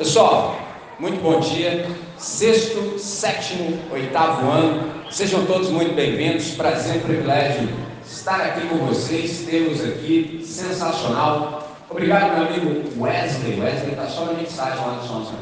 [0.00, 0.58] Pessoal,
[0.98, 1.86] muito bom dia.
[2.16, 4.90] Sexto, sétimo, oitavo ano.
[5.10, 6.52] Sejam todos muito bem-vindos.
[6.52, 7.68] Prazer e privilégio
[8.02, 9.42] estar aqui com vocês.
[9.42, 11.76] Temos aqui sensacional.
[11.90, 13.60] Obrigado, meu amigo Wesley.
[13.60, 15.34] Wesley está só na mensagem lá no som.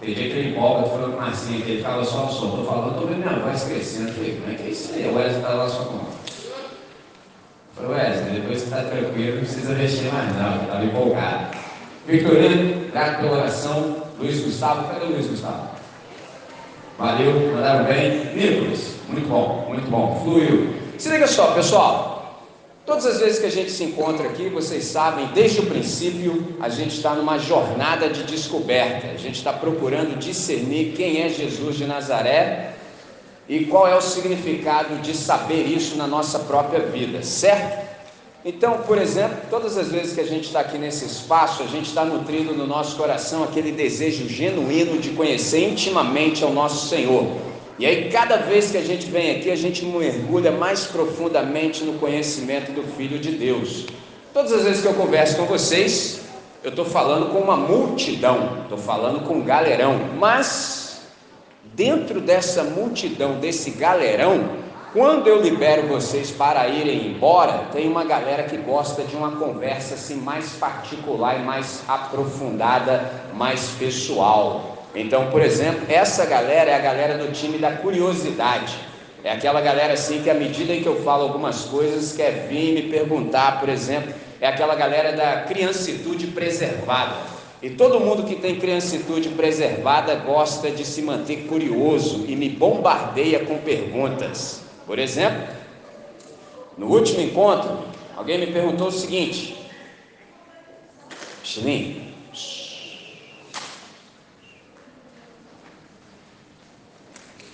[0.00, 2.50] Tem dia que ele empolga, falando com Marcinho, que ele fala só no som.
[2.50, 4.12] Estou falando, estou vendo minha voz crescendo.
[4.12, 5.08] falei, como é que é isso aí?
[5.08, 6.00] O Wesley está lá só com.
[7.74, 11.59] Falei, Wesley, depois que está tranquilo, não precisa mexer mais não, estava empolgado.
[12.06, 14.02] Victorino, grato pela oração.
[14.18, 15.70] Luiz Gustavo, cadê o Luiz Gustavo?
[16.98, 18.34] Valeu, mandaram bem.
[18.34, 20.74] Nicolas, muito bom, muito bom, fluiu.
[20.98, 22.20] Se liga só, pessoal.
[22.84, 26.68] Todas as vezes que a gente se encontra aqui, vocês sabem, desde o princípio, a
[26.68, 29.08] gente está numa jornada de descoberta.
[29.08, 32.72] A gente está procurando discernir quem é Jesus de Nazaré
[33.48, 37.88] e qual é o significado de saber isso na nossa própria vida, certo?
[38.42, 41.88] Então, por exemplo, todas as vezes que a gente está aqui nesse espaço, a gente
[41.88, 47.26] está nutrindo no nosso coração aquele desejo genuíno de conhecer intimamente ao nosso Senhor.
[47.78, 51.94] E aí, cada vez que a gente vem aqui, a gente mergulha mais profundamente no
[51.98, 53.86] conhecimento do Filho de Deus.
[54.32, 56.20] Todas as vezes que eu converso com vocês,
[56.62, 61.02] eu estou falando com uma multidão, estou falando com um galerão, mas
[61.74, 64.50] dentro dessa multidão, desse galerão,
[64.92, 69.94] quando eu libero vocês para irem embora, tem uma galera que gosta de uma conversa
[69.94, 74.84] assim mais particular e mais aprofundada, mais pessoal.
[74.92, 78.76] Então, por exemplo, essa galera é a galera do time da curiosidade.
[79.22, 82.74] É aquela galera assim que à medida em que eu falo algumas coisas quer vir
[82.74, 87.14] me perguntar, por exemplo, é aquela galera da criancitude preservada.
[87.62, 93.44] E todo mundo que tem criancitude preservada gosta de se manter curioso e me bombardeia
[93.44, 94.69] com perguntas.
[94.90, 95.46] Por exemplo,
[96.76, 97.78] no último encontro,
[98.16, 99.56] alguém me perguntou o seguinte:
[101.44, 102.12] Chilim,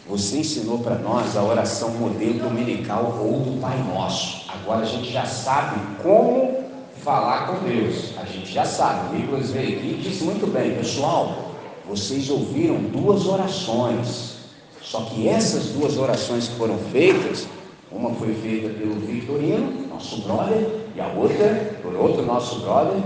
[0.08, 4.46] você ensinou para nós a oração modelo dominical ou do Pai Nosso.
[4.48, 6.64] Agora a gente já sabe como
[7.02, 8.16] falar com Deus.
[8.16, 9.14] A gente já sabe.
[9.14, 11.52] Nicolas veio aqui e disse muito bem, pessoal.
[11.86, 14.35] Vocês ouviram duas orações
[14.86, 17.48] só que essas duas orações que foram feitas,
[17.90, 20.64] uma foi feita pelo Victorino, nosso brother,
[20.94, 23.02] e a outra por outro nosso brother,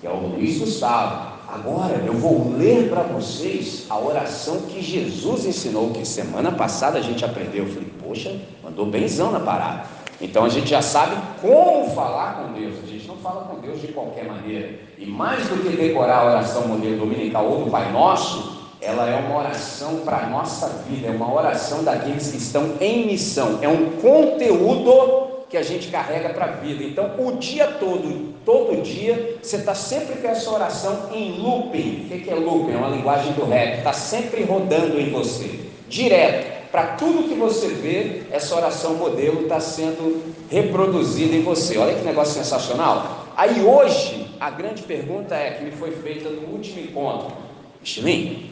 [0.00, 1.30] que é o Luiz Gustavo.
[1.46, 7.02] Agora eu vou ler para vocês a oração que Jesus ensinou, que semana passada a
[7.02, 7.64] gente aprendeu.
[7.64, 9.84] Eu falei, poxa, mandou benzão na parada.
[10.20, 12.74] Então a gente já sabe como falar com Deus.
[12.82, 14.80] A gente não fala com Deus de qualquer maneira.
[14.98, 19.14] E mais do que decorar a oração modelo dominical ou do Pai Nosso, ela é
[19.14, 23.68] uma oração para a nossa vida, é uma oração daqueles que estão em missão, é
[23.68, 26.84] um conteúdo que a gente carrega para a vida.
[26.84, 32.06] Então, o dia todo, todo dia, você está sempre com essa oração em looping.
[32.06, 32.72] O que é looping?
[32.72, 35.58] É uma linguagem do rap, está sempre rodando em você,
[35.88, 36.60] direto.
[36.70, 41.76] Para tudo que você vê, essa oração modelo está sendo reproduzida em você.
[41.76, 43.26] Olha que negócio sensacional.
[43.36, 47.32] Aí hoje, a grande pergunta é que me foi feita no último encontro.
[47.80, 48.50] Michelin,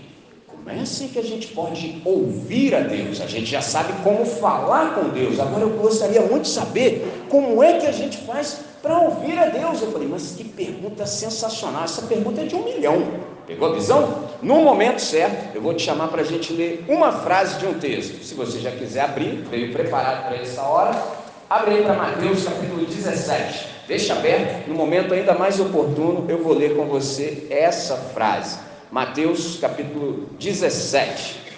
[0.68, 3.22] não é assim que a gente pode ouvir a Deus.
[3.22, 5.40] A gente já sabe como falar com Deus.
[5.40, 9.46] Agora eu gostaria muito de saber como é que a gente faz para ouvir a
[9.46, 9.80] Deus.
[9.80, 11.84] Eu falei, mas que pergunta sensacional.
[11.84, 13.02] Essa pergunta é de um milhão.
[13.46, 14.28] Pegou a visão?
[14.42, 17.78] No momento certo, eu vou te chamar para a gente ler uma frase de um
[17.78, 18.22] texto.
[18.22, 21.02] Se você já quiser abrir, veio preparado para essa hora,
[21.48, 23.68] abre aí para Mateus capítulo 17.
[23.88, 28.67] Deixa aberto, no momento ainda mais oportuno, eu vou ler com você essa frase.
[28.90, 31.48] Mateus capítulo 17.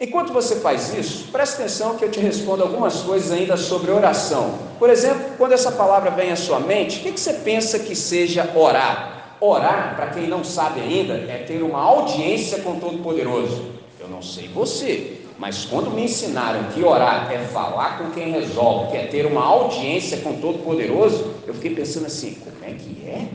[0.00, 4.58] Enquanto você faz isso, preste atenção que eu te respondo algumas coisas ainda sobre oração.
[4.78, 7.96] Por exemplo, quando essa palavra vem à sua mente, o que, que você pensa que
[7.96, 9.36] seja orar?
[9.40, 13.72] Orar, para quem não sabe ainda, é ter uma audiência com Todo-Poderoso.
[13.98, 18.92] Eu não sei você, mas quando me ensinaram que orar é falar com quem resolve,
[18.92, 23.28] que é ter uma audiência com Todo-Poderoso, eu fiquei pensando assim: como é que é?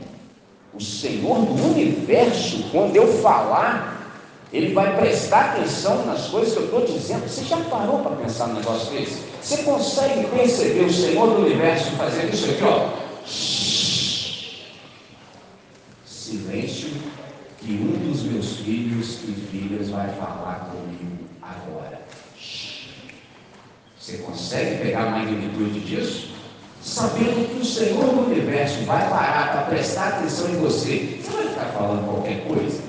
[0.72, 4.14] O Senhor do universo, quando eu falar,
[4.52, 7.28] Ele vai prestar atenção nas coisas que eu estou dizendo.
[7.28, 9.22] Você já parou para pensar no negócio desse?
[9.42, 12.90] Você consegue perceber o Senhor do universo fazendo isso aqui, ó?
[16.06, 16.90] Silêncio,
[17.58, 22.02] que um dos meus filhos e filhas vai falar comigo agora.
[23.98, 26.29] Você consegue pegar a magnitude disso?
[26.82, 31.48] Sabendo que o Senhor do universo vai parar para prestar atenção em você, você vai
[31.48, 32.80] ficar falando qualquer coisa?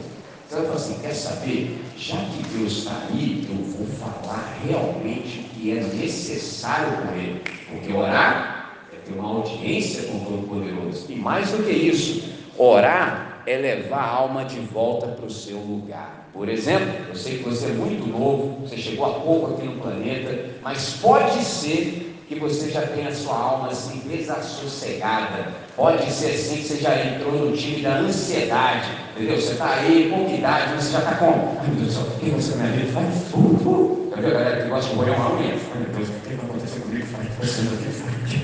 [0.48, 1.82] Você vai falar assim: quer saber?
[1.98, 7.42] Já que Deus está aí, eu vou falar realmente o que é necessário com Ele.
[7.70, 11.06] Porque orar é ter uma audiência com o Todo-Poderoso.
[11.10, 15.58] E mais do que isso, orar é levar a alma de volta para o seu
[15.58, 16.28] lugar.
[16.34, 19.82] Por exemplo, eu sei que você é muito novo, você chegou há pouco aqui no
[19.82, 25.50] planeta, mas pode ser que você já tenha a sua alma assim desassossegada.
[25.76, 29.36] Pode ser assim que você já entrou no time da ansiedade, entendeu?
[29.36, 31.26] Você está aí, pouca idade, você já está com.
[31.60, 33.34] Ai meu Deus do céu, o que você na vida faz?
[33.34, 34.10] Uh.
[34.12, 35.56] Tá vendo a galera que gosta de morrer uma unha?
[35.74, 37.06] Ai meu Deus, o que vai acontecer comigo?
[37.08, 38.42] Faz você no que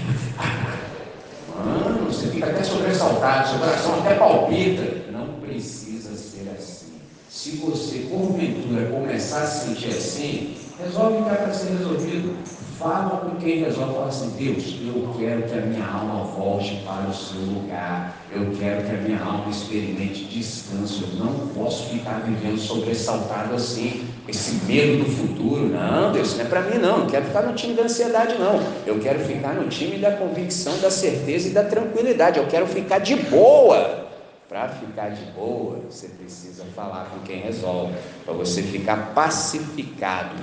[1.57, 5.12] Mano, você fica até sobressaltado, seu coração até palpita.
[5.12, 6.88] Não precisa ser assim.
[7.30, 12.36] Se você, porventura, começar a se sentir assim, resolve o que é para ser resolvido.
[12.77, 17.09] Fala com quem resolve falar assim, Deus, eu quero que a minha alma volte para
[17.09, 18.15] o seu lugar.
[18.31, 21.06] Eu quero que a minha alma experimente descanso.
[21.12, 25.69] Eu não posso ficar vivendo sobressaltado assim, esse medo do futuro.
[25.69, 27.00] Não, Deus, não é para mim não.
[27.00, 28.62] Não quero ficar no time da ansiedade, não.
[28.85, 32.38] Eu quero ficar no time da convicção, da certeza e da tranquilidade.
[32.38, 34.06] Eu quero ficar de boa.
[34.47, 40.35] Para ficar de boa, você precisa falar com quem resolve, para você ficar pacificado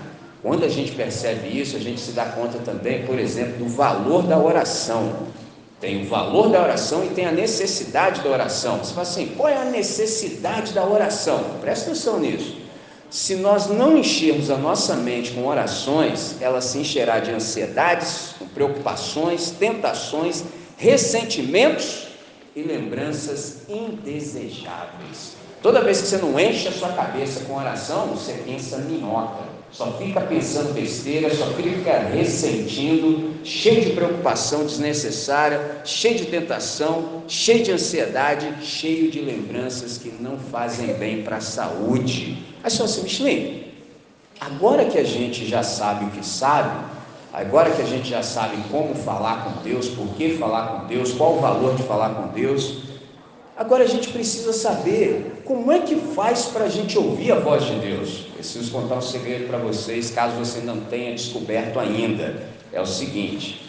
[0.45, 4.25] quando a gente percebe isso, a gente se dá conta também, por exemplo, do valor
[4.25, 5.29] da oração.
[5.81, 8.77] Tem o valor da oração e tem a necessidade da oração.
[8.77, 11.43] Você fala assim: qual é a necessidade da oração?
[11.63, 12.59] Presta atenção nisso.
[13.09, 19.51] Se nós não enchermos a nossa mente com orações, ela se encherá de ansiedades, preocupações,
[19.51, 20.45] tentações,
[20.77, 22.09] ressentimentos
[22.55, 25.37] e lembranças indesejáveis.
[25.63, 29.91] Toda vez que você não enche a sua cabeça com oração, você pensa minhoca só
[29.99, 37.73] fica pensando besteira, só fica ressentindo, cheio de preocupação desnecessária, cheio de tentação, cheio de
[37.73, 42.39] ansiedade, cheio de lembranças que não fazem bem para a saúde.
[42.63, 43.65] Aí só assim, Michelin,
[44.41, 46.85] agora que a gente já sabe o que sabe,
[47.33, 51.13] agora que a gente já sabe como falar com Deus, por que falar com Deus,
[51.13, 52.85] qual o valor de falar com Deus,
[53.57, 57.65] Agora a gente precisa saber como é que faz para a gente ouvir a voz
[57.65, 58.24] de Deus.
[58.45, 62.47] Preciso contar um segredo para vocês, caso você não tenha descoberto ainda.
[62.71, 63.63] É o seguinte: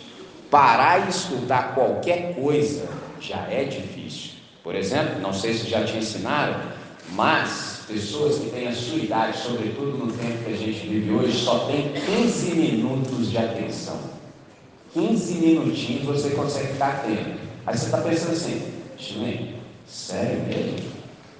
[0.51, 2.85] parar e escutar qualquer coisa
[3.21, 4.31] já é difícil.
[4.61, 6.59] Por exemplo, não sei se já te ensinaram,
[7.13, 11.37] mas pessoas que têm a sua idade, sobretudo no tempo que a gente vive hoje,
[11.37, 13.97] só tem 15 minutos de atenção.
[14.93, 17.39] 15 minutinhos você consegue ficar atento.
[17.65, 18.61] Aí você está pensando assim,
[18.97, 19.55] Chilene,
[19.87, 20.79] Sério mesmo?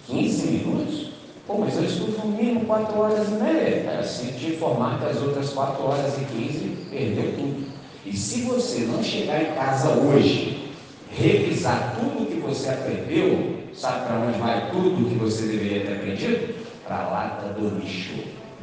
[0.08, 1.05] 15 minutos?
[1.48, 3.86] Pô, mas eu estudo no mínimo 4 horas e meia.
[3.88, 6.60] É assim te informar que as outras 4 horas e 15
[6.90, 7.68] perdeu tudo.
[8.04, 10.72] E se você não chegar em casa hoje,
[11.12, 16.56] revisar tudo que você aprendeu, sabe para onde vai tudo que você deveria ter aprendido?
[16.88, 18.14] Para a lata do lixo.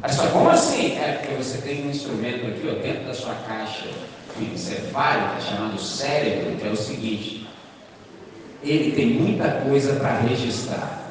[0.01, 0.97] Mas como assim?
[0.97, 3.87] É porque você tem um instrumento aqui ó, dentro da sua caixa
[4.39, 7.47] encefálica chamado cérebro, que é o seguinte:
[8.61, 11.02] ele tem muita coisa para registrar.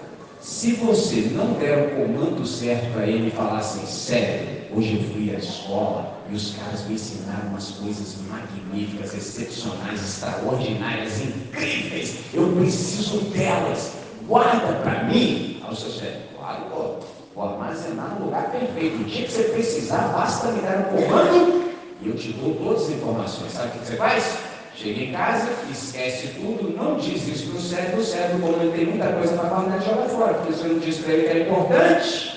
[0.42, 5.32] Se você não der o comando certo para ele falar assim, sério, hoje eu fui
[5.32, 13.20] à escola e os caras me ensinaram umas coisas magníficas, excepcionais, extraordinárias, incríveis, eu preciso
[13.30, 13.92] delas,
[14.26, 15.60] guarda para mim.
[15.62, 17.06] Ao seu cérebro, claro, pô,
[17.36, 19.00] vou armazenar no lugar perfeito.
[19.00, 22.82] O dia que você precisar, basta me dar o comando e eu te dou todas
[22.82, 23.52] as informações.
[23.52, 24.51] Sabe o que você faz?
[24.74, 28.86] Chega em casa, esquece tudo, não diz isso para o cérebro, o cérebro, ele tem
[28.86, 32.32] muita coisa para falar, joga fora, porque você não disse para ele que era importante.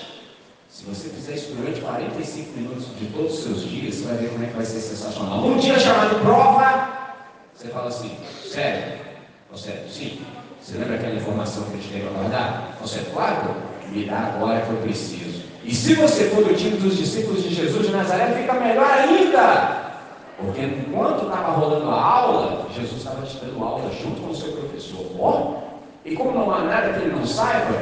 [0.70, 4.30] Se você fizer isso durante 45 minutos de todos os seus dias, você vai ver
[4.30, 5.46] como é que vai ser sensacional.
[5.46, 6.96] Um dia chamado prova,
[7.56, 8.12] você fala assim,
[8.44, 9.00] sério?
[9.52, 10.22] Você, sim.
[10.62, 12.78] Você lembra aquela informação que eu te dei para guardar?
[12.82, 13.56] Você, claro,
[13.90, 15.44] me dá agora que eu preciso.
[15.64, 19.75] E se você for do time dos discípulos de Jesus de Nazaré, fica melhor ainda.
[20.38, 24.52] Porque enquanto estava rolando a aula, Jesus estava te dando aula junto com o seu
[24.52, 25.64] professor.
[26.04, 27.82] E como não há nada que ele não saiba,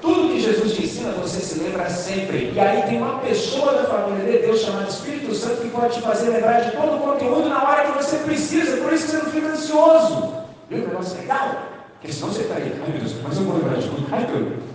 [0.00, 2.52] tudo que Jesus te ensina você se lembra sempre.
[2.54, 6.02] E aí tem uma pessoa da família de Deus chamada Espírito Santo que pode te
[6.02, 8.76] fazer lembrar de todo o conteúdo na hora que você precisa.
[8.76, 10.34] Por isso que você não fica ansioso.
[10.68, 11.62] Viu que negócio legal?
[11.94, 14.06] Porque senão você está aí, ai meu Deus, mas eu vou lembrar de tudo.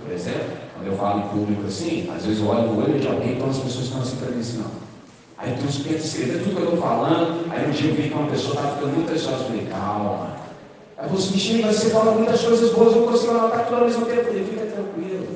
[0.03, 0.41] Por exemplo,
[0.73, 3.49] quando eu falo em público assim, às vezes eu olho no olho de alguém, então
[3.49, 4.63] as pessoas estão assim para mim assim.
[5.43, 7.51] Aí tu pensa tudo que eu estou falando.
[7.51, 9.39] Aí um dia eu vi que uma pessoa estava ficando muito ansiosa.
[9.39, 10.35] Eu falei, calma.
[10.97, 13.85] Aí você assim, Michel, mas você fala muitas coisas boas, eu consigo anotar tudo ao
[13.85, 14.25] mesmo tempo.
[14.25, 15.27] Falei, fica tranquilo.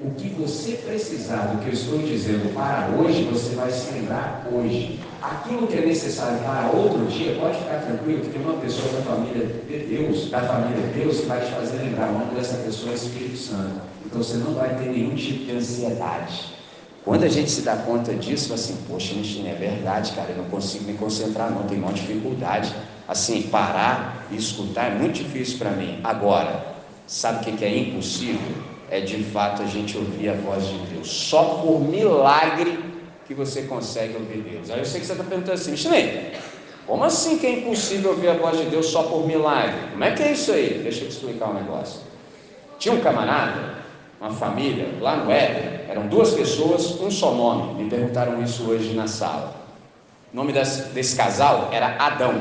[0.00, 4.46] O que você precisar do que eu estou dizendo para hoje, você vai se lembrar
[4.50, 4.98] hoje.
[5.20, 9.02] Aquilo que é necessário para outro dia, pode ficar tranquilo, que tem uma pessoa da
[9.02, 12.10] família de Deus, da família de Deus, vai te fazer lembrar.
[12.10, 13.80] O nome dessa pessoa é Espírito Santo.
[14.06, 16.57] Então você não vai ter nenhum tipo de ansiedade.
[17.08, 20.44] Quando a gente se dá conta disso, assim, poxa, Michine, é verdade, cara, eu não
[20.44, 22.72] consigo me concentrar, não, tem uma dificuldade.
[23.06, 26.00] Assim, parar e escutar é muito difícil para mim.
[26.04, 26.68] Agora,
[27.08, 28.54] Sabe o que é impossível?
[28.90, 31.08] É de fato a gente ouvir a voz de Deus.
[31.10, 32.78] Só por milagre
[33.26, 34.70] que você consegue ouvir Deus.
[34.70, 36.32] Aí eu sei que você está perguntando assim, Michelin,
[36.86, 39.88] como assim que é impossível ouvir a voz de Deus só por milagre?
[39.90, 40.80] Como é que é isso aí?
[40.82, 42.00] Deixa eu te explicar um negócio.
[42.78, 43.77] Tinha um camarada,
[44.20, 47.82] uma família, lá no Éden, eram duas pessoas, um só nome.
[47.82, 49.54] Me perguntaram isso hoje na sala.
[50.32, 52.40] O nome desse, desse casal era Adão.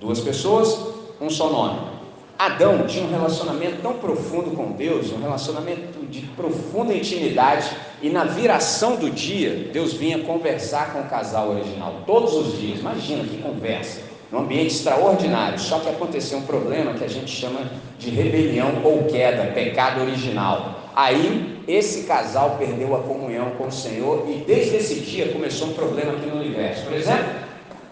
[0.00, 0.78] Duas pessoas,
[1.20, 1.96] um só nome.
[2.38, 7.70] Adão tinha um relacionamento tão profundo com Deus, um relacionamento de profunda intimidade,
[8.02, 12.80] e na viração do dia, Deus vinha conversar com o casal original, todos os dias.
[12.80, 15.58] Imagina que conversa, num ambiente extraordinário.
[15.58, 17.60] Só que aconteceu um problema que a gente chama
[17.98, 20.80] de rebelião ou queda, pecado original.
[20.94, 25.74] Aí, esse casal perdeu a comunhão com o Senhor, e desde esse dia começou um
[25.74, 26.84] problema aqui no universo.
[26.84, 27.26] Por exemplo,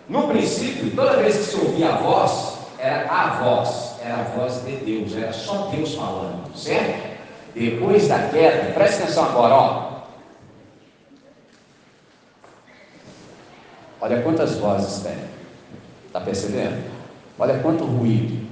[0.08, 4.62] no princípio, toda vez que se ouvia a voz, era a voz era a voz
[4.64, 7.14] de Deus, era só Deus falando, certo?
[7.54, 9.94] Depois da queda, preste atenção agora, ó.
[14.00, 15.16] Olha quantas vozes tem.
[16.14, 16.80] Está percebendo?
[17.36, 18.46] Olha quanto ruído.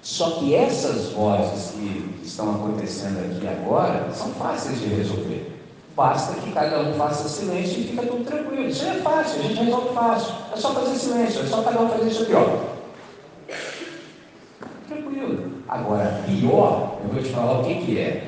[0.00, 5.52] Só que essas vozes que estão acontecendo aqui agora são fáceis de resolver.
[5.94, 8.66] Basta que cada um faça silêncio e fica tudo tranquilo.
[8.66, 10.34] Isso é fácil, a gente resolve fácil.
[10.50, 12.74] É só fazer silêncio, é só cada um fazer isso aqui, ó.
[15.68, 18.26] Agora, pior, eu vou te falar o que, que é.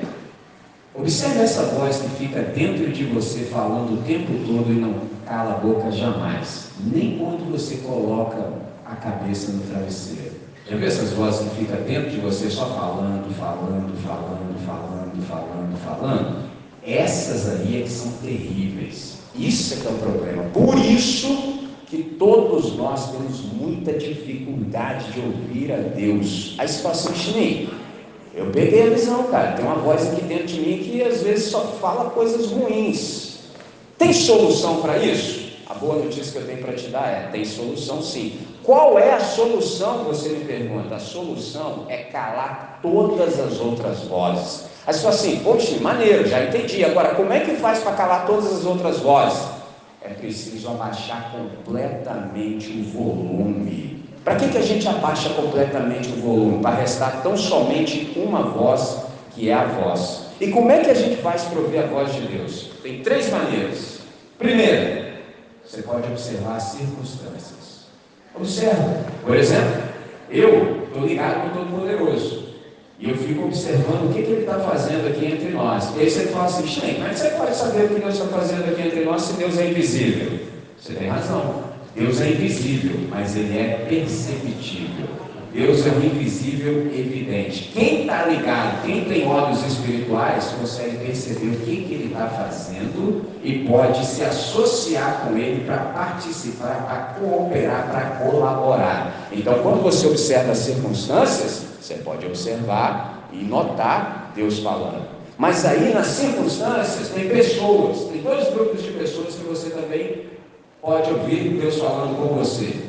[0.93, 4.93] Observe essa voz que fica dentro de você falando o tempo todo e não
[5.25, 6.69] cala a boca jamais.
[6.79, 10.35] Nem quando você coloca a cabeça no travesseiro.
[10.69, 15.83] Já viu essas vozes que ficam dentro de você só falando, falando, falando, falando, falando,
[15.83, 16.47] falando?
[16.85, 19.17] Essas aí é que são terríveis.
[19.35, 20.43] Isso é que é o problema.
[20.53, 26.55] Por isso que todos nós temos muita dificuldade de ouvir a Deus.
[26.57, 27.69] A situação chinês.
[28.33, 29.53] Eu peguei a visão, cara.
[29.53, 33.39] Tem uma voz aqui dentro de mim que às vezes só fala coisas ruins.
[33.97, 35.47] Tem solução para isso?
[35.65, 38.37] A boa notícia que eu tenho para te dar é: tem solução sim.
[38.67, 40.03] Qual é a solução?
[40.03, 40.95] Você me pergunta.
[40.95, 44.65] A solução é calar todas as outras vozes.
[44.85, 46.85] Aí você fala assim, poxa, maneiro, já entendi.
[46.85, 49.57] Agora, como é que faz para calar todas as outras vozes?
[50.07, 54.05] é preciso abaixar completamente o volume.
[54.23, 56.61] Para que, que a gente abaixa completamente o volume?
[56.61, 60.27] Para restar tão somente uma voz, que é a voz.
[60.39, 62.71] E como é que a gente faz para ouvir a voz de Deus?
[62.81, 63.99] Tem três maneiras.
[64.37, 65.13] Primeiro,
[65.65, 67.76] você pode observar as circunstâncias.
[68.39, 69.05] Observa.
[69.25, 69.83] Por exemplo,
[70.29, 72.47] eu estou ligado com o Todo-Poderoso.
[72.99, 75.95] E eu fico observando o que, que ele está fazendo aqui entre nós.
[75.95, 78.13] E aí você fala assim, Shen, como é que você pode saber o que Deus
[78.15, 80.39] está fazendo aqui entre nós se Deus é invisível?
[80.79, 81.63] Você tem razão.
[81.95, 85.07] Deus é invisível, mas ele é perceptível.
[85.57, 87.71] Deus é o invisível evidente.
[87.73, 93.25] Quem está ligado, quem tem olhos espirituais, consegue perceber o que, que ele está fazendo
[93.41, 99.29] e pode se associar com ele para participar, para cooperar, para colaborar.
[99.31, 105.07] Então, quando você observa as circunstâncias, você pode observar e notar Deus falando.
[105.39, 110.27] Mas aí nas circunstâncias tem pessoas, tem dois grupos de pessoas que você também
[110.79, 112.86] pode ouvir Deus falando com você.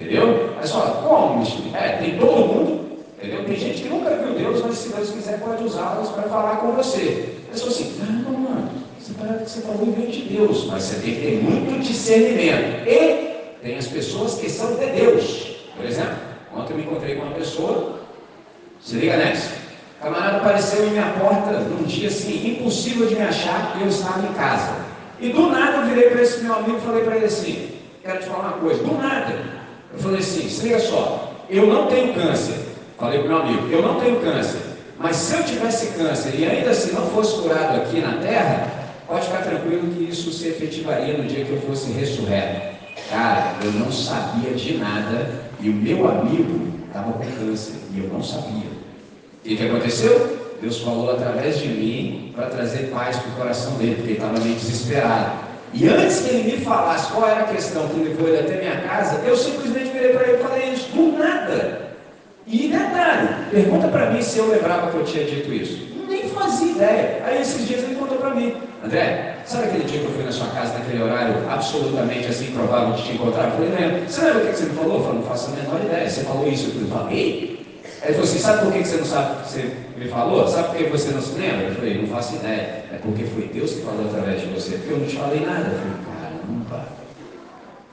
[0.00, 0.54] Entendeu?
[0.60, 3.44] Você fala, como, É, tem todo mundo, entendeu?
[3.44, 6.72] Tem gente que nunca viu Deus, mas se Deus quiser pode usá-los para falar com
[6.72, 7.34] você.
[7.52, 11.00] Você fala assim, não, mano, você parece que você falou em de Deus, mas você
[11.00, 12.88] tem que ter muito discernimento.
[12.88, 13.30] E
[13.62, 15.56] tem as pessoas que são de Deus.
[15.76, 16.16] Por exemplo,
[16.56, 18.00] ontem eu me encontrei com uma pessoa
[18.80, 19.60] se liga nessa.
[19.98, 24.26] O camarada apareceu em minha porta num dia assim, impossível de me achar, eu estava
[24.26, 24.74] em casa.
[25.20, 27.68] E do nada eu virei para esse meu amigo e falei para ele assim:
[28.02, 28.82] quero te falar uma coisa.
[28.82, 29.34] Do nada,
[29.92, 32.54] eu falei assim: se só, eu não tenho câncer.
[32.98, 34.60] Falei para o meu amigo: eu não tenho câncer.
[34.98, 38.70] Mas se eu tivesse câncer e ainda assim não fosse curado aqui na terra,
[39.06, 42.76] pode ficar tranquilo que isso se efetivaria no dia que eu fosse ressurreto.
[43.08, 48.08] Cara, eu não sabia de nada e o meu amigo estava com câncer e eu
[48.08, 48.70] não sabia.
[49.44, 50.38] E o que aconteceu?
[50.60, 54.38] Deus falou através de mim para trazer paz para o coração dele, porque ele estava
[54.38, 55.49] meio desesperado.
[55.72, 58.80] E antes que ele me falasse qual era a questão que levou ele até minha
[58.80, 61.90] casa, eu simplesmente virei para ele e falei isso, do nada.
[62.46, 65.88] E detalhe, pergunta para mim se eu lembrava que eu tinha dito isso.
[66.08, 67.22] Nem fazia ideia.
[67.24, 70.32] Aí esses dias ele contou para mim, André, sabe aquele dia que eu fui na
[70.32, 73.44] sua casa naquele horário absolutamente assim improvável de te encontrar?
[73.44, 74.08] Eu falei, lembro.
[74.08, 74.96] Você lembra o que você me falou?
[74.96, 76.10] Eu falei, não faço a menor ideia.
[76.10, 77.60] Você falou isso, eu falei,
[78.02, 80.48] ele falou assim, sabe por que você não sabe que você me falou?
[80.48, 81.66] Sabe por que você não se lembra?
[81.66, 82.84] Eu falei, não faço ideia.
[82.90, 85.68] É porque foi Deus que falou através de você, porque eu não te falei nada.
[85.68, 86.88] Eu falei, caramba.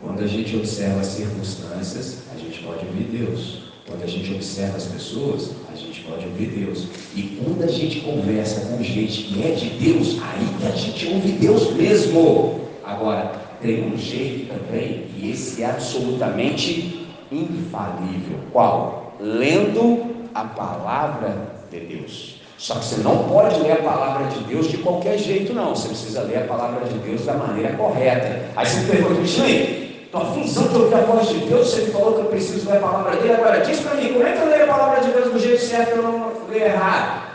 [0.02, 3.64] Quando a gente observa as circunstâncias, a gente pode ouvir Deus.
[3.86, 6.88] Quando a gente observa as pessoas, a gente pode ouvir Deus.
[7.14, 11.08] E quando a gente conversa com gente que é de Deus, aí que a gente
[11.08, 12.62] ouve Deus mesmo.
[12.86, 18.40] Agora, tem um jeito também, e esse é absolutamente infalível.
[18.54, 19.18] Qual?
[19.20, 22.42] Lendo a palavra de Deus.
[22.58, 25.76] Só que você não pode ler a palavra de Deus de qualquer jeito, não.
[25.76, 28.46] Você precisa ler a palavra de Deus da maneira correta.
[28.56, 32.20] Aí você pergunta, Michele, Estou aflição de ouvir a voz de Deus, você falou que
[32.22, 34.64] eu preciso ler a palavra dele, agora diz para mim, como é que eu leio
[34.64, 37.28] a palavra de Deus do jeito certo eu não leio errado?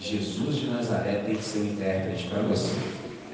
[0.00, 2.74] Jesus de Nazaré tem que ser um intérprete para você.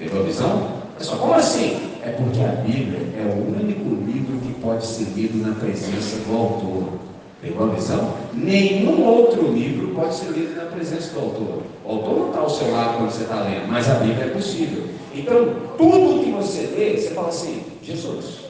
[0.00, 0.82] Pegou a visão?
[0.98, 1.92] Pessoal, como assim?
[2.02, 6.36] É porque a Bíblia é o único livro que pode ser lido na presença do
[6.36, 6.98] autor.
[7.42, 8.14] Pegou a visão?
[8.32, 11.62] Nenhum outro livro pode ser lido na presença do autor.
[11.84, 14.28] O autor não está ao seu lado quando você está lendo, mas a Bíblia é
[14.28, 14.84] possível.
[15.12, 18.42] Então, tudo que você lê, você fala assim, Jesus,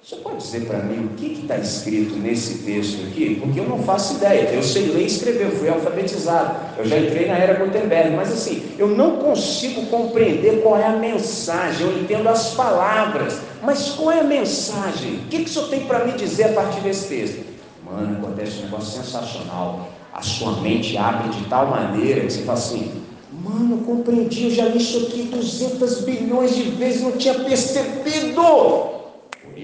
[0.00, 3.40] você pode dizer para mim o que está escrito nesse texto aqui?
[3.42, 4.50] Porque eu não faço ideia.
[4.52, 6.78] Eu sei ler e escrever, eu fui alfabetizado.
[6.78, 10.96] Eu já entrei na era Gutenberg, mas assim, eu não consigo compreender qual é a
[10.96, 11.88] mensagem.
[11.88, 15.16] Eu entendo as palavras, mas qual é a mensagem?
[15.16, 17.47] O que, que o senhor tem para me dizer a partir desse texto?
[17.90, 19.88] Mano, acontece um negócio sensacional.
[20.12, 23.02] A sua mente abre de tal maneira que você fala assim:
[23.32, 28.98] Mano, eu compreendi, eu já li isso aqui 200 bilhões de vezes, não tinha percebido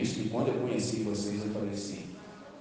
[0.05, 2.01] isso que quando eu conheci vocês, eu falei assim: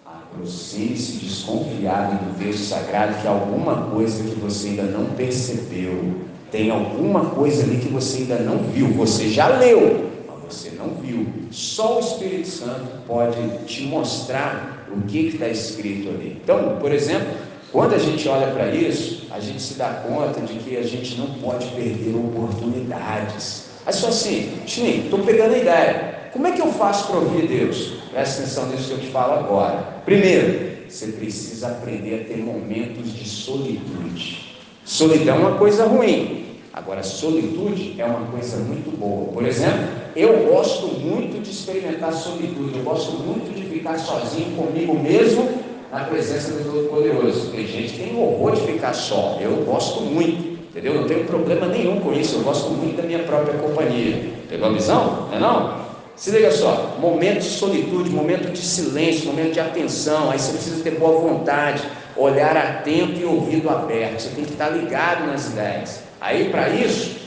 [0.06, 7.26] aproxime-se desconfiado do texto sagrado que alguma coisa que você ainda não percebeu, tem alguma
[7.32, 11.28] coisa ali que você ainda não viu, você já leu, mas você não viu.
[11.52, 16.40] Só o Espírito Santo pode te mostrar o que está escrito ali.
[16.44, 17.28] Então, por exemplo,
[17.72, 21.16] quando a gente olha para isso, a gente se dá conta de que a gente
[21.16, 23.70] não pode perder oportunidades.
[23.86, 26.30] Aí só assim, Chim, estou pegando a ideia.
[26.32, 27.94] Como é que eu faço para ouvir Deus?
[28.12, 30.02] Presta atenção nisso que eu te falo agora.
[30.06, 34.56] Primeiro, você precisa aprender a ter momentos de solitude.
[34.86, 36.60] Solidão é uma coisa ruim.
[36.72, 39.32] Agora, solitude é uma coisa muito boa.
[39.32, 42.78] Por exemplo, eu gosto muito de experimentar solitude.
[42.78, 45.50] Eu gosto muito de ficar sozinho comigo mesmo
[45.92, 47.52] na presença do Todo-Poderoso.
[47.52, 49.38] Tem gente que tem horror de ficar só.
[49.42, 50.54] Eu gosto muito.
[50.70, 50.96] Entendeu?
[50.96, 52.38] Não tenho problema nenhum com isso.
[52.38, 54.32] Eu gosto muito da minha própria companhia.
[54.50, 55.28] Pegou a visão?
[55.30, 55.84] Não é não?
[56.16, 60.84] Se liga só, momento de solitude, momento de silêncio, momento de atenção, aí você precisa
[60.84, 61.82] ter boa vontade,
[62.16, 66.04] olhar atento e ouvido aberto, você tem que estar ligado nas ideias.
[66.22, 67.18] Aí para isso,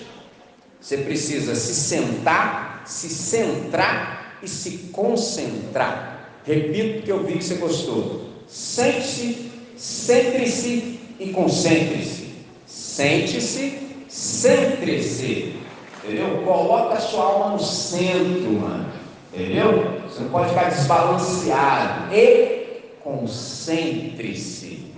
[0.81, 6.31] você precisa se sentar, se centrar e se concentrar.
[6.45, 8.27] Repito que eu vi que você gostou.
[8.47, 12.27] Sente-se, centre-se e concentre-se.
[12.67, 15.57] Sente-se, centre-se
[16.07, 16.43] Entendeu?
[16.45, 18.87] Coloca a sua alma no centro, mano.
[19.35, 20.03] Entendeu?
[20.09, 22.15] Você não pode ficar desbalanceado.
[22.15, 24.93] E concentre-se.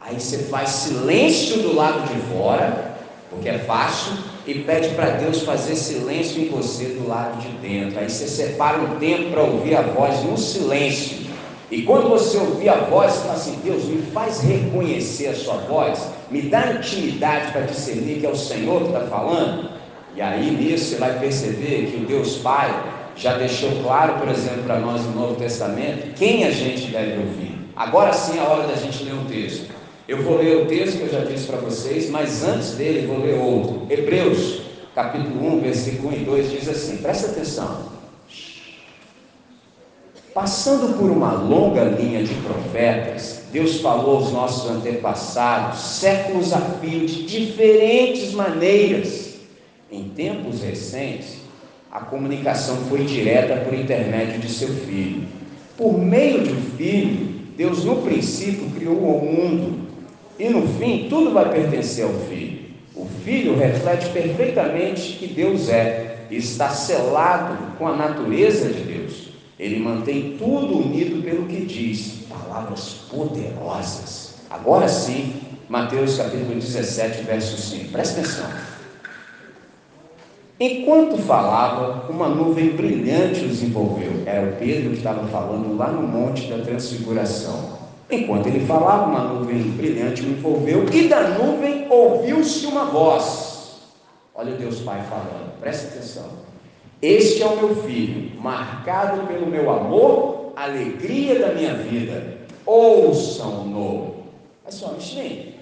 [0.00, 2.93] Aí você faz silêncio do lado de fora,
[3.34, 4.12] porque é fácil,
[4.46, 7.98] e pede para Deus fazer silêncio em você do lado de dentro.
[7.98, 11.24] Aí você separa um tempo para ouvir a voz no silêncio.
[11.70, 15.98] E quando você ouvir a voz, fala assim: Deus, me faz reconhecer a sua voz,
[16.30, 19.70] me dá intimidade para discernir que é o Senhor que está falando.
[20.14, 22.70] E aí nisso você vai perceber que o Deus Pai
[23.16, 27.58] já deixou claro, por exemplo, para nós no Novo Testamento, quem a gente deve ouvir.
[27.74, 29.73] Agora sim é a hora da gente ler um texto.
[30.06, 33.20] Eu vou ler o texto que eu já disse para vocês, mas antes dele vou
[33.20, 33.86] ler outro.
[33.88, 34.60] Hebreus,
[34.94, 37.94] capítulo 1, versículo 1 e 2 diz assim: presta atenção.
[40.34, 47.06] Passando por uma longa linha de profetas, Deus falou aos nossos antepassados, séculos a fio,
[47.06, 49.36] de diferentes maneiras
[49.90, 51.36] em tempos recentes,
[51.90, 55.22] a comunicação foi direta por intermédio de seu filho.
[55.78, 59.73] Por meio do filho, Deus no princípio criou o mundo
[60.38, 62.64] e no fim tudo vai pertencer ao filho.
[62.94, 69.28] O filho reflete perfeitamente que Deus é está selado com a natureza de Deus.
[69.58, 74.34] Ele mantém tudo unido pelo que diz, palavras poderosas.
[74.50, 75.34] Agora sim,
[75.68, 77.92] Mateus capítulo 17, verso 5.
[77.92, 78.50] Presta atenção.
[80.58, 84.22] Enquanto falava, uma nuvem brilhante os envolveu.
[84.24, 87.83] Era o Pedro que estava falando lá no Monte da Transfiguração.
[88.10, 93.80] Enquanto ele falava, uma nuvem brilhante o envolveu, e da nuvem ouviu-se uma voz.
[94.34, 96.28] Olha o Deus Pai falando, presta atenção.
[97.00, 102.38] Este é o meu filho, marcado pelo meu amor, alegria da minha vida.
[102.66, 104.14] Ouçam-no.
[104.64, 105.54] Mas só, Michelin,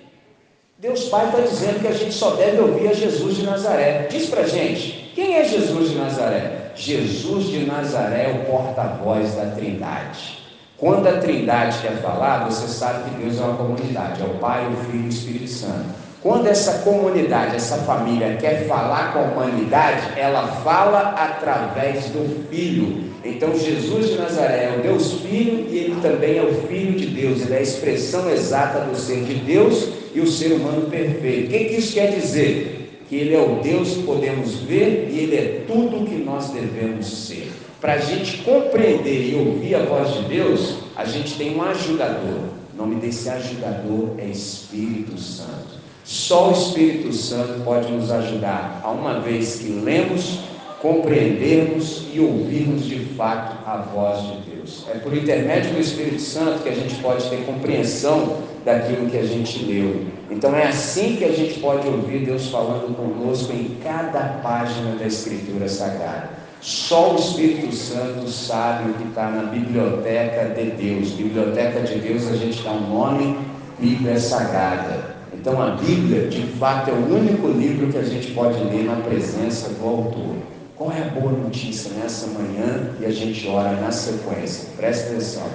[0.78, 4.08] Deus Pai está dizendo que a gente só deve ouvir a Jesus de Nazaré.
[4.10, 6.72] Diz para gente, quem é Jesus de Nazaré?
[6.74, 10.41] Jesus de Nazaré é o porta-voz da Trindade.
[10.82, 14.66] Quando a Trindade quer falar, você sabe que Deus é uma comunidade, é o Pai,
[14.66, 15.84] o Filho e o Espírito Santo.
[16.20, 23.12] Quando essa comunidade, essa família quer falar com a humanidade, ela fala através do Filho.
[23.24, 27.06] Então Jesus de Nazaré é o Deus Filho e ele também é o Filho de
[27.06, 31.46] Deus, ele é a expressão exata do ser de Deus e o ser humano perfeito.
[31.46, 33.04] O que, que isso quer dizer?
[33.08, 36.50] Que ele é o Deus que podemos ver e ele é tudo o que nós
[36.50, 37.51] devemos ser.
[37.82, 42.44] Para a gente compreender e ouvir a voz de Deus, a gente tem um ajudador.
[42.72, 45.80] O nome desse ajudador é Espírito Santo.
[46.04, 50.38] Só o Espírito Santo pode nos ajudar, a uma vez que lemos,
[50.80, 54.86] compreendermos e ouvirmos de fato a voz de Deus.
[54.88, 59.26] É por intermédio do Espírito Santo que a gente pode ter compreensão daquilo que a
[59.26, 60.06] gente leu.
[60.30, 65.04] Então é assim que a gente pode ouvir Deus falando conosco em cada página da
[65.04, 66.41] Escritura Sagrada.
[66.62, 71.10] Só o Espírito Santo sabe o que está na biblioteca de Deus.
[71.10, 73.36] Biblioteca de Deus a gente dá um nome,
[73.80, 75.16] Bíblia Sagrada.
[75.34, 78.94] Então a Bíblia, de fato, é o único livro que a gente pode ler na
[78.94, 80.36] presença do autor.
[80.76, 84.68] Qual é a boa notícia nessa manhã e a gente ora na sequência?
[84.76, 85.48] Presta atenção.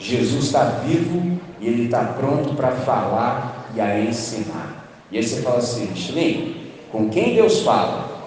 [0.00, 4.84] Jesus está vivo e ele está pronto para falar e a ensinar.
[5.12, 6.56] E aí você fala assim, Chilim,
[6.90, 8.18] com quem Deus fala?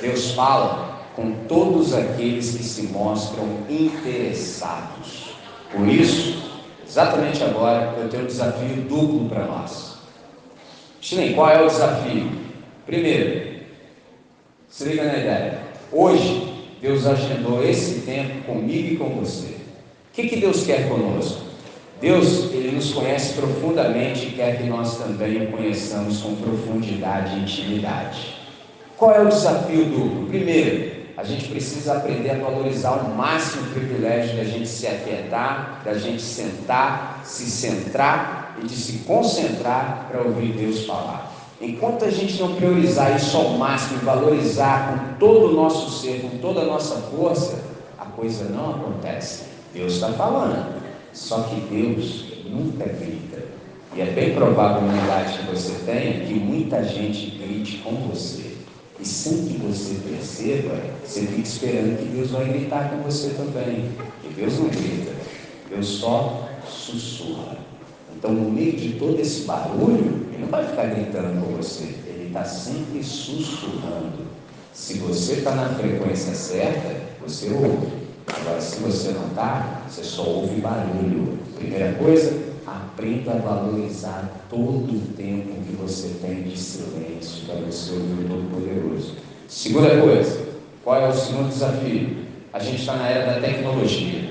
[0.00, 5.32] Deus fala com todos aqueles que se mostram interessados.
[5.70, 6.42] Por isso,
[6.86, 9.96] exatamente agora, eu tenho um desafio duplo para nós.
[11.00, 12.30] Chilen, qual é o desafio?
[12.86, 13.60] Primeiro,
[14.68, 15.58] se liga na ideia.
[15.90, 19.48] Hoje, Deus agendou esse tempo comigo e com você.
[19.48, 21.42] O que, que Deus quer conosco?
[22.00, 27.42] Deus, Ele nos conhece profundamente e quer que nós também o conheçamos com profundidade e
[27.42, 28.34] intimidade.
[28.96, 30.26] Qual é o desafio duplo?
[30.26, 35.82] Primeiro, a gente precisa aprender a valorizar o máximo o privilégio da gente se aquietar,
[35.84, 41.30] da gente sentar, se centrar e de se concentrar para ouvir Deus falar.
[41.60, 46.22] Enquanto a gente não priorizar isso ao máximo e valorizar com todo o nosso ser,
[46.22, 47.62] com toda a nossa força,
[47.98, 49.44] a coisa não acontece.
[49.72, 53.44] Deus está falando, só que Deus nunca grita.
[53.94, 58.51] E é bem provável, na idade que você tenha, que muita gente grite com você.
[59.02, 63.90] E sem que você perceba, você fica esperando que Deus vai gritar com você também.
[64.22, 65.10] E Deus não grita,
[65.68, 67.56] Deus só sussurra.
[68.16, 72.28] Então, no meio de todo esse barulho, ele não vai ficar gritando com você, ele
[72.28, 74.24] está sempre sussurrando.
[74.72, 77.88] Se você está na frequência certa, você ouve.
[78.28, 81.40] Agora, se você não está, você só ouve barulho.
[81.56, 87.92] Primeira coisa, aprenda a valorizar todo o tempo que você tem de silêncio para você
[87.92, 89.16] ouvir o Todo-Poderoso.
[89.48, 90.46] Segunda coisa,
[90.84, 92.16] qual é o segundo desafio?
[92.52, 94.30] A gente está na era da tecnologia.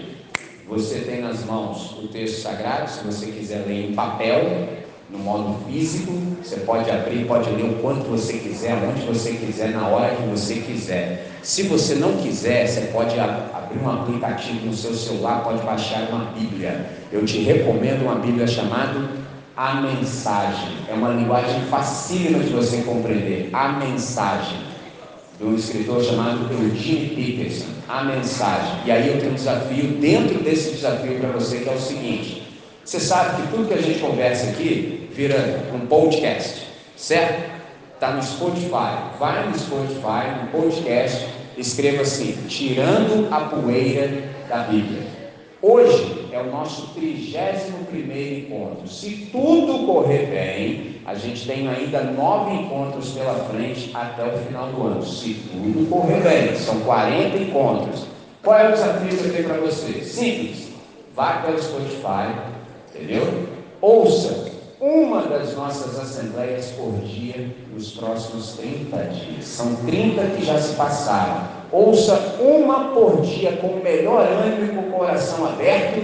[0.68, 4.81] Você tem nas mãos o texto sagrado, se você quiser ler em papel,
[5.12, 9.72] no modo físico, você pode abrir, pode ler o quanto você quiser, onde você quiser,
[9.72, 11.28] na hora que você quiser.
[11.44, 16.32] Se você não quiser, você pode abrir um aplicativo no seu celular, pode baixar uma
[16.32, 16.86] Bíblia.
[17.12, 19.10] Eu te recomendo uma Bíblia chamada
[19.56, 20.70] A Mensagem.
[20.88, 23.50] É uma linguagem facílima de você compreender.
[23.52, 24.72] A Mensagem
[25.42, 28.86] de um escritor chamado Eugene Peterson, a mensagem.
[28.86, 32.44] E aí eu tenho um desafio dentro desse desafio para você que é o seguinte:
[32.86, 37.52] você sabe que tudo que a gente conversa aqui vira um podcast, certo?
[37.94, 39.18] Está no Spotify.
[39.20, 45.12] Vai no Spotify, no podcast, escreva assim: Tirando a poeira da Bíblia.
[45.62, 48.88] Hoje é o nosso 31 primeiro encontro.
[48.88, 54.70] Se tudo correr bem, a gente tem ainda nove encontros pela frente até o final
[54.70, 55.06] do ano.
[55.06, 58.08] Se tudo correr bem, são 40 encontros.
[58.42, 60.02] Qual é o desafio que eu tenho para você?
[60.02, 60.72] Simples.
[61.16, 62.34] Vá pelo Spotify,
[62.90, 63.48] entendeu?
[63.80, 64.51] Ouça
[64.82, 69.46] uma das nossas assembleias por dia nos próximos 30 dias.
[69.46, 71.48] São 30 que já se passaram.
[71.72, 76.02] Ouça uma por dia com o melhor ânimo e com o coração aberto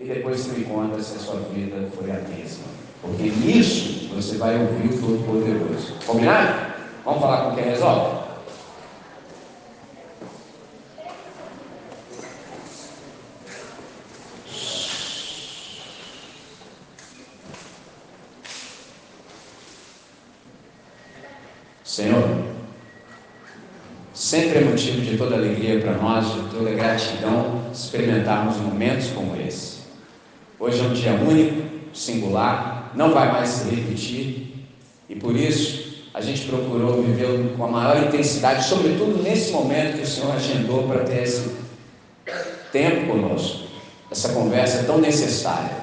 [0.00, 2.64] e depois se encontra se a sua vida foi a mesma.
[3.00, 5.94] Porque nisso você vai ouvir o Todo-Poderoso.
[6.04, 6.72] Combinado?
[7.04, 8.19] Vamos falar com quem resolve?
[22.00, 22.30] Senhor,
[24.14, 29.80] sempre é motivo de toda alegria para nós, de toda gratidão, experimentarmos momentos como esse.
[30.58, 34.66] Hoje é um dia único, singular, não vai mais se repetir,
[35.10, 40.02] e por isso a gente procurou viver com a maior intensidade, sobretudo nesse momento que
[40.02, 41.54] o Senhor agendou para ter esse
[42.72, 43.68] tempo conosco.
[44.10, 45.76] essa conversa tão necessária.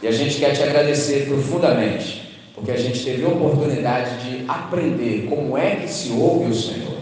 [0.00, 2.25] E a gente quer te agradecer profundamente,
[2.56, 6.96] porque a gente teve a oportunidade de aprender como é que se ouve o Senhor.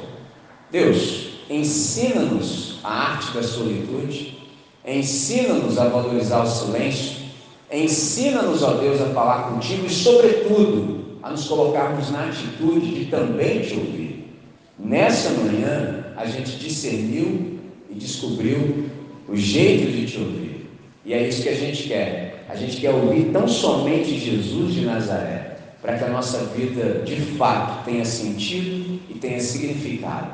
[0.70, 4.36] Deus, ensina-nos a arte da solitude,
[4.84, 7.18] ensina-nos a valorizar o silêncio,
[7.72, 13.60] ensina-nos, ó Deus, a falar contigo e, sobretudo, a nos colocarmos na atitude de também
[13.60, 14.36] te ouvir.
[14.76, 18.90] Nessa manhã, a gente discerniu e descobriu
[19.28, 20.66] o jeito de te ouvir.
[21.04, 22.44] E é isso que a gente quer.
[22.48, 25.43] A gente quer ouvir tão somente Jesus de Nazaré,
[25.84, 30.28] para que a nossa vida de fato tenha sentido e tenha significado.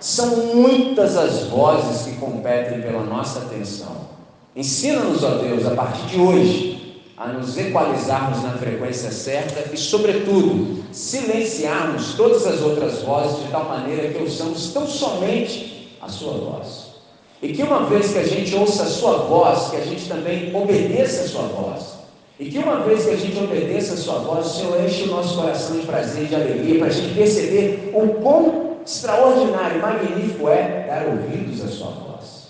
[0.00, 4.08] São muitas as vozes que competem pela nossa atenção.
[4.56, 10.82] Ensina-nos, ó Deus, a partir de hoje, a nos equalizarmos na frequência certa e, sobretudo,
[10.90, 16.94] silenciarmos todas as outras vozes de tal maneira que ouçamos tão somente a Sua voz.
[17.42, 20.56] E que uma vez que a gente ouça a Sua voz, que a gente também
[20.56, 21.93] obedeça a Sua voz.
[22.38, 25.06] E que uma vez que a gente obedeça a Sua voz, o Senhor enche o
[25.08, 30.48] nosso coração de prazer e de alegria, para a gente perceber o quão extraordinário, magnífico
[30.48, 32.48] é dar ouvidos à Sua voz.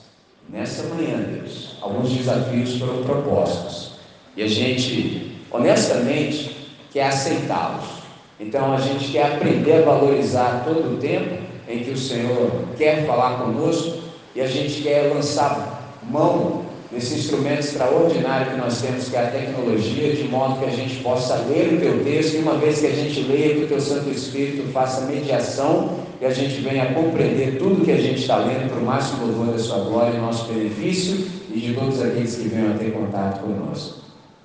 [0.48, 3.92] Nessa manhã, Deus, alguns desafios foram propostos
[4.36, 8.04] e a gente, honestamente, quer aceitá-los.
[8.40, 13.06] Então a gente quer aprender a valorizar todo o tempo em que o Senhor quer
[13.06, 13.98] falar conosco
[14.34, 16.63] e a gente quer lançar mão
[16.94, 21.02] desse instrumento extraordinário que nós temos, que é a tecnologia, de modo que a gente
[21.02, 23.80] possa ler o teu texto e uma vez que a gente leia, que o teu
[23.80, 28.70] Santo Espírito faça mediação que a gente venha compreender tudo que a gente está lendo
[28.70, 32.48] para o máximo louvor da sua glória e nosso benefício e de todos aqueles que
[32.48, 33.98] venham a ter contato conosco.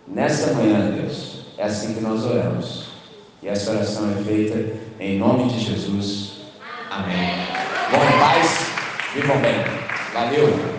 [0.08, 2.90] Nessa manhã, Deus, é assim que nós oramos.
[3.42, 6.42] E essa oração é feita em nome de Jesus.
[6.90, 7.30] Amém.
[7.92, 8.72] Bom, paz,
[9.14, 9.56] vivam bem.
[10.14, 10.79] Valeu.